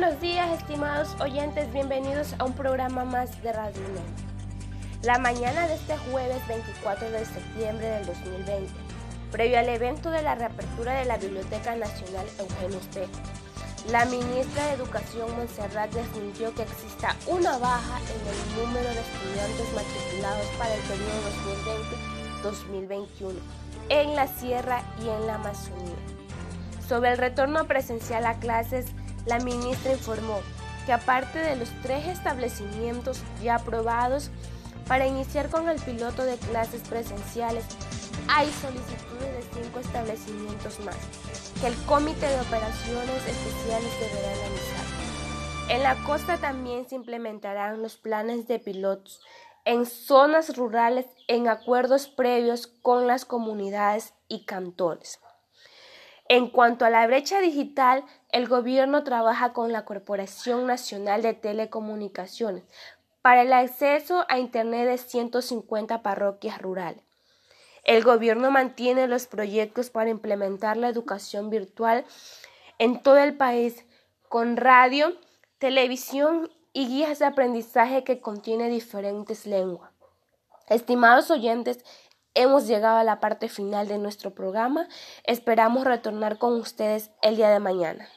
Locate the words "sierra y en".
24.28-25.26